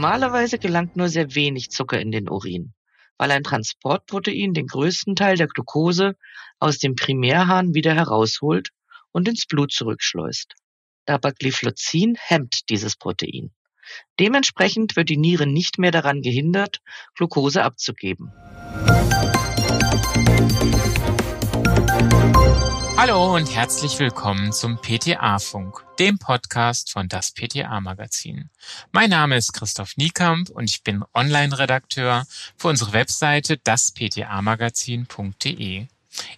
[0.00, 2.72] Normalerweise gelangt nur sehr wenig Zucker in den Urin,
[3.16, 6.14] weil ein Transportprotein den größten Teil der Glucose
[6.60, 8.68] aus dem Primärhahn wieder herausholt
[9.10, 10.54] und ins Blut zurückschleust.
[11.06, 13.50] Dapagliflozin hemmt dieses Protein.
[14.20, 16.78] Dementsprechend wird die Niere nicht mehr daran gehindert,
[17.16, 18.32] Glucose abzugeben.
[22.98, 28.50] Hallo und herzlich willkommen zum PTA-Funk, dem Podcast von das PTA-Magazin.
[28.90, 35.86] Mein Name ist Christoph Niekamp und ich bin Online-Redakteur für unsere Webseite daspta-magazin.de.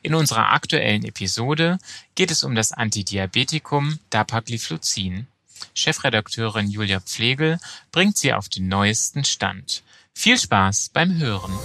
[0.03, 1.79] In unserer aktuellen Episode
[2.15, 5.29] geht es um das Antidiabetikum Dapagliflozin.
[5.73, 7.59] Chefredakteurin Julia Pflegel
[7.91, 9.83] bringt sie auf den neuesten Stand.
[10.13, 11.59] Viel Spaß beim Hören.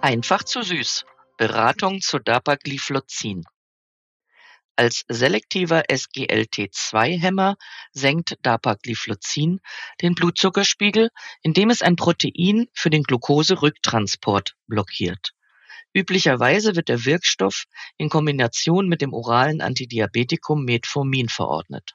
[0.00, 1.04] Einfach zu süß.
[1.36, 3.44] Beratung zu Dapagliflozin.
[4.74, 7.56] Als selektiver SGLT2-Hämmer
[7.92, 9.60] senkt Dapagliflozin
[10.02, 11.10] den Blutzuckerspiegel,
[11.42, 15.32] indem es ein Protein für den Glukoserücktransport blockiert.
[15.94, 17.64] Üblicherweise wird der Wirkstoff
[17.96, 21.92] in Kombination mit dem oralen Antidiabetikum Metformin verordnet.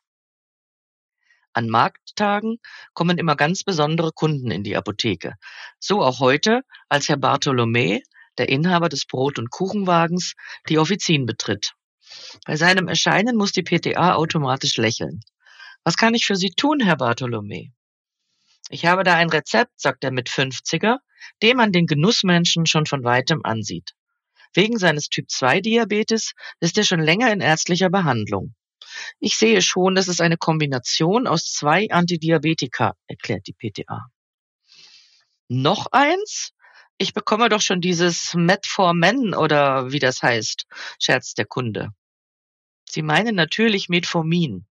[1.53, 2.57] An Markttagen
[2.93, 5.35] kommen immer ganz besondere Kunden in die Apotheke.
[5.79, 8.01] So auch heute, als Herr Bartholomä
[8.41, 10.33] der Inhaber des Brot- und Kuchenwagens,
[10.67, 11.73] die Offizien betritt.
[12.47, 15.21] Bei seinem Erscheinen muss die PTA automatisch lächeln.
[15.83, 17.71] Was kann ich für Sie tun, Herr Bartholomä?
[18.69, 20.97] Ich habe da ein Rezept, sagt der mit 50er,
[21.43, 23.91] dem man den Genussmenschen schon von weitem ansieht.
[24.55, 26.31] Wegen seines Typ-2-Diabetes
[26.61, 28.55] ist er schon länger in ärztlicher Behandlung.
[29.19, 34.07] Ich sehe schon, das ist eine Kombination aus zwei Antidiabetika, erklärt die PTA.
[35.47, 36.53] Noch eins?
[37.01, 40.67] Ich bekomme doch schon dieses Metformin oder wie das heißt,
[40.99, 41.89] scherzt der Kunde.
[42.87, 44.67] Sie meinen natürlich Metformin,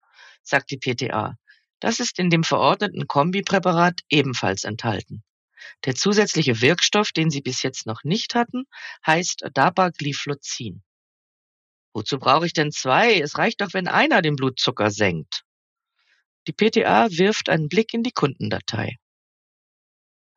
[0.41, 1.37] sagt die PTA.
[1.79, 5.23] Das ist in dem verordneten Kombipräparat ebenfalls enthalten.
[5.85, 8.63] Der zusätzliche Wirkstoff, den Sie bis jetzt noch nicht hatten,
[9.05, 10.81] heißt Dapagliflozin.
[11.93, 13.19] Wozu brauche ich denn zwei?
[13.19, 15.43] Es reicht doch, wenn einer den Blutzucker senkt.
[16.47, 18.97] Die PTA wirft einen Blick in die Kundendatei.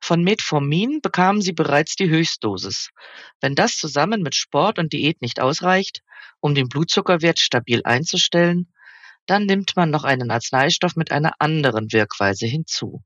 [0.09, 2.89] Von Metformin bekamen sie bereits die Höchstdosis.
[3.41, 6.01] Wenn das zusammen mit Sport und Diät nicht ausreicht,
[6.39, 8.73] um den Blutzuckerwert stabil einzustellen,
[9.27, 13.03] dann nimmt man noch einen Arzneistoff mit einer anderen Wirkweise hinzu.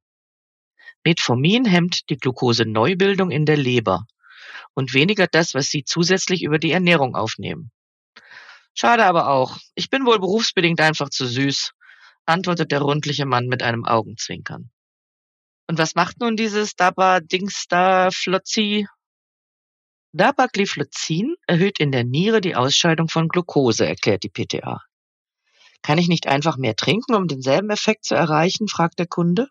[1.03, 4.05] Metformin hemmt die Glukoseneubildung in der Leber
[4.73, 7.73] und weniger das, was sie zusätzlich über die Ernährung aufnehmen.
[8.75, 9.57] Schade aber auch.
[9.75, 11.73] Ich bin wohl berufsbedingt einfach zu süß,
[12.25, 14.71] antwortet der rundliche Mann mit einem Augenzwinkern.
[15.67, 18.87] Und was macht nun dieses Daba-Dings da Flotzi?
[20.11, 24.81] Dapagliflozin erhöht in der Niere die Ausscheidung von Glucose, erklärt die PTA.
[25.81, 28.67] Kann ich nicht einfach mehr trinken, um denselben Effekt zu erreichen?
[28.67, 29.49] fragt der Kunde.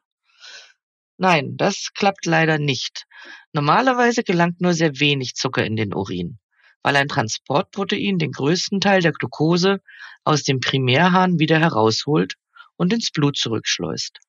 [1.19, 3.07] Nein, das klappt leider nicht.
[3.53, 6.39] Normalerweise gelangt nur sehr wenig Zucker in den Urin,
[6.83, 9.81] weil ein Transportprotein den größten Teil der Glucose
[10.25, 12.35] aus dem Primärhahn wieder herausholt
[12.77, 14.21] und ins Blut zurückschleust.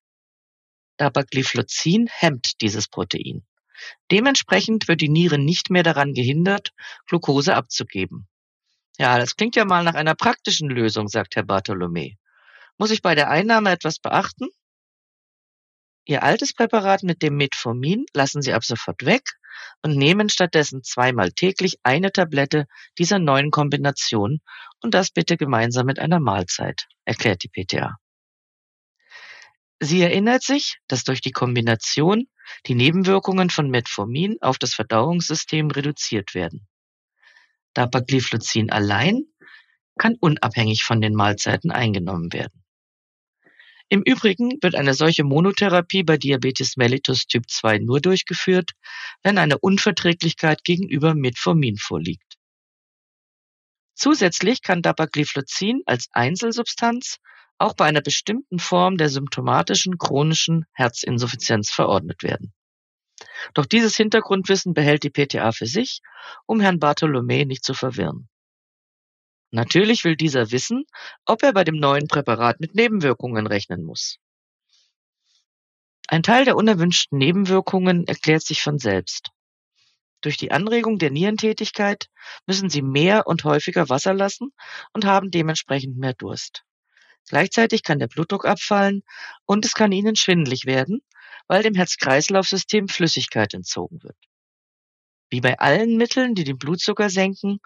[1.03, 3.45] Dapagliflozin hemmt dieses Protein.
[4.09, 6.71] Dementsprechend wird die Niere nicht mehr daran gehindert,
[7.07, 8.29] Glucose abzugeben.
[8.97, 12.15] Ja, das klingt ja mal nach einer praktischen Lösung, sagt Herr Bartholomä.
[12.77, 14.47] Muss ich bei der Einnahme etwas beachten?
[16.05, 19.23] Ihr altes Präparat mit dem Metformin lassen Sie ab sofort weg
[19.81, 24.39] und nehmen stattdessen zweimal täglich eine Tablette dieser neuen Kombination
[24.81, 27.97] und das bitte gemeinsam mit einer Mahlzeit, erklärt die PTA.
[29.79, 32.27] Sie erinnert sich, dass durch die Kombination
[32.67, 36.67] die Nebenwirkungen von Metformin auf das Verdauungssystem reduziert werden.
[37.73, 39.23] Dapagliflozin allein
[39.97, 42.63] kann unabhängig von den Mahlzeiten eingenommen werden.
[43.89, 48.71] Im Übrigen wird eine solche Monotherapie bei Diabetes mellitus Typ 2 nur durchgeführt,
[49.21, 52.37] wenn eine Unverträglichkeit gegenüber Metformin vorliegt.
[53.93, 57.17] Zusätzlich kann Dapagliflozin als Einzelsubstanz
[57.63, 62.53] auch bei einer bestimmten Form der symptomatischen chronischen Herzinsuffizienz verordnet werden.
[63.53, 66.01] Doch dieses Hintergrundwissen behält die PTA für sich,
[66.45, 68.27] um Herrn Bartholomä nicht zu verwirren.
[69.51, 70.83] Natürlich will dieser wissen,
[71.25, 74.17] ob er bei dem neuen Präparat mit Nebenwirkungen rechnen muss.
[76.07, 79.29] Ein Teil der unerwünschten Nebenwirkungen erklärt sich von selbst.
[80.19, 82.09] Durch die Anregung der Nierentätigkeit
[82.45, 84.51] müssen sie mehr und häufiger Wasser lassen
[84.91, 86.65] und haben dementsprechend mehr Durst.
[87.29, 89.03] Gleichzeitig kann der Blutdruck abfallen
[89.45, 91.01] und es kann ihnen schwindelig werden,
[91.47, 94.17] weil dem Herz-Kreislauf-System Flüssigkeit entzogen wird.
[95.29, 97.59] Wie bei allen Mitteln, die den Blutzucker senken,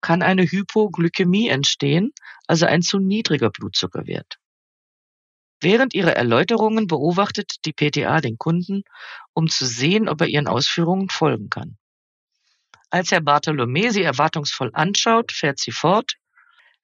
[0.00, 2.12] kann eine Hypoglykämie entstehen,
[2.46, 4.38] also ein zu niedriger Blutzuckerwert.
[5.60, 8.82] Während ihrer Erläuterungen beobachtet die PTA den Kunden,
[9.32, 11.78] um zu sehen, ob er ihren Ausführungen folgen kann.
[12.90, 16.16] Als Herr Bartholomä sie erwartungsvoll anschaut, fährt sie fort.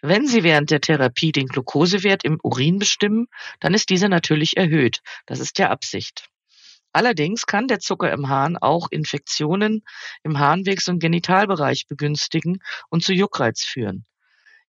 [0.03, 3.27] Wenn Sie während der Therapie den Glukosewert im Urin bestimmen,
[3.61, 5.01] dann ist dieser natürlich erhöht.
[5.27, 6.29] Das ist ja Absicht.
[6.93, 9.85] Allerdings kann der Zucker im Hahn auch Infektionen
[10.25, 14.07] im Harnwegs- und Genitalbereich begünstigen und zu Juckreiz führen.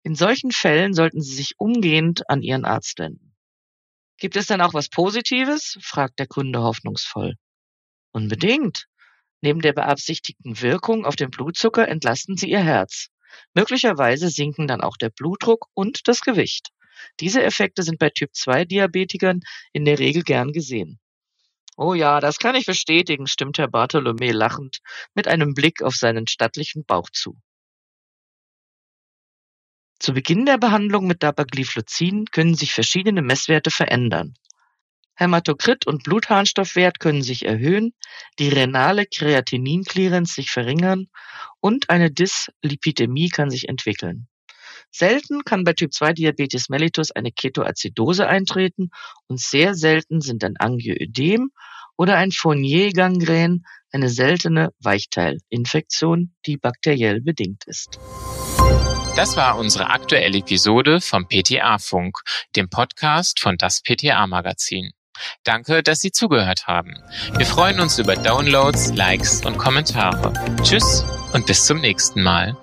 [0.02, 3.34] In solchen Fällen sollten Sie sich umgehend an Ihren Arzt wenden.
[4.18, 5.76] Gibt es denn auch was Positives?
[5.82, 7.34] fragt der Kunde hoffnungsvoll.
[8.12, 8.86] Unbedingt.
[9.42, 13.08] Neben der beabsichtigten Wirkung auf den Blutzucker entlasten sie ihr Herz.
[13.54, 16.70] Möglicherweise sinken dann auch der Blutdruck und das Gewicht.
[17.20, 19.40] Diese Effekte sind bei Typ-2-Diabetikern
[19.72, 20.98] in der Regel gern gesehen.
[21.76, 24.78] Oh ja, das kann ich bestätigen, stimmt Herr Bartholomä lachend
[25.14, 27.38] mit einem Blick auf seinen stattlichen Bauch zu.
[29.98, 34.34] Zu Beginn der Behandlung mit Dapagliflozin können sich verschiedene Messwerte verändern.
[35.16, 37.92] Hämatokrit und Blutharnstoffwert können sich erhöhen,
[38.38, 41.08] die renale Kreatinin-Clearance sich verringern
[41.60, 44.28] und eine Dyslipidämie kann sich entwickeln.
[44.90, 48.90] Selten kann bei Typ-2-Diabetes mellitus eine Ketoazidose eintreten
[49.26, 51.50] und sehr selten sind ein Angioödem
[51.96, 57.98] oder ein Fournier-Gangrän eine seltene Weichteilinfektion, die bakteriell bedingt ist.
[59.16, 62.18] Das war unsere aktuelle Episode vom PTA-Funk,
[62.54, 64.90] dem Podcast von das PTA-Magazin.
[65.44, 66.94] Danke, dass Sie zugehört haben.
[67.36, 70.32] Wir freuen uns über Downloads, Likes und Kommentare.
[70.62, 72.56] Tschüss und bis zum nächsten Mal.